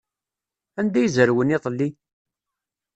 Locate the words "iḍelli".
1.55-1.89